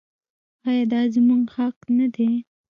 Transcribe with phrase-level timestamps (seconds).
[0.67, 2.29] آیا دا زموږ حق نه دی؟